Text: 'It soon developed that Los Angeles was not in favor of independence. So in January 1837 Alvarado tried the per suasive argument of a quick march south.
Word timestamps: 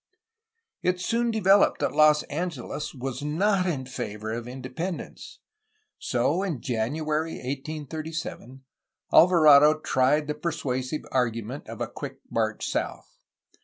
'It 0.81 0.99
soon 0.99 1.29
developed 1.29 1.79
that 1.81 1.91
Los 1.91 2.23
Angeles 2.23 2.95
was 2.95 3.21
not 3.21 3.67
in 3.67 3.85
favor 3.85 4.31
of 4.33 4.47
independence. 4.47 5.37
So 5.99 6.41
in 6.41 6.59
January 6.59 7.33
1837 7.33 8.63
Alvarado 9.13 9.75
tried 9.81 10.25
the 10.25 10.33
per 10.33 10.51
suasive 10.51 11.03
argument 11.11 11.69
of 11.69 11.81
a 11.81 11.87
quick 11.87 12.17
march 12.31 12.65
south. 12.65 13.15